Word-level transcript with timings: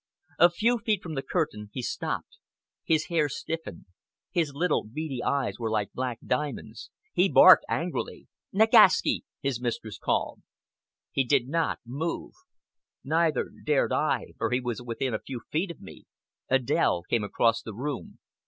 A 0.39 0.49
few 0.49 0.79
feet 0.79 1.03
from 1.03 1.13
the 1.13 1.21
curtain 1.21 1.69
he 1.73 1.83
stopped. 1.83 2.39
His 2.83 3.09
hair 3.09 3.29
stiffened. 3.29 3.85
His 4.31 4.51
little, 4.55 4.83
beady 4.83 5.21
eyes 5.21 5.59
were 5.59 5.69
like 5.69 5.93
black 5.93 6.17
diamonds. 6.25 6.89
He 7.13 7.29
barked 7.29 7.65
angrily. 7.69 8.27
"Nagaski!" 8.51 9.25
his 9.41 9.61
mistress 9.61 9.99
called. 9.99 10.41
He 11.11 11.23
did 11.23 11.47
not 11.47 11.81
move. 11.85 12.33
Neither 13.03 13.51
dared 13.63 13.93
I, 13.93 14.33
for 14.39 14.49
he 14.49 14.59
was 14.59 14.81
within 14.81 15.13
a 15.13 15.19
few 15.21 15.41
feet 15.51 15.69
of 15.69 15.79
me. 15.79 16.05
Adèle 16.49 17.03
came 17.07 17.23
across 17.23 17.61
the 17.61 17.75
room. 17.75 18.17